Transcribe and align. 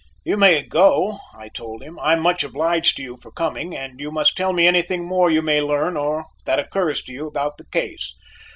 "You 0.25 0.35
may 0.35 0.63
go," 0.63 1.19
I 1.35 1.49
told 1.49 1.83
him; 1.83 1.99
"I 2.01 2.13
am 2.13 2.21
much 2.21 2.43
obliged 2.43 2.97
to 2.97 3.03
you 3.03 3.17
for 3.17 3.29
coming, 3.31 3.77
and 3.77 3.99
you 3.99 4.09
must 4.09 4.35
tell 4.35 4.51
me 4.51 4.65
anything 4.65 5.07
more 5.07 5.29
you 5.29 5.43
may 5.43 5.61
learn 5.61 5.95
or 5.95 6.25
that 6.47 6.57
occurs 6.57 7.03
to 7.03 7.13
you 7.13 7.27
about 7.27 7.57
the 7.59 7.65
case." 7.67 8.15